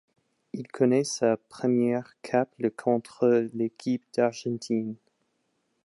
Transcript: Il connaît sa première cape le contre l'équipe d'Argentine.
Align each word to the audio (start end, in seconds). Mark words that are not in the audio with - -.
Il 0.53 0.67
connaît 0.67 1.03
sa 1.03 1.37
première 1.37 2.15
cape 2.23 2.55
le 2.57 2.71
contre 2.71 3.47
l'équipe 3.53 4.03
d'Argentine. 4.15 4.95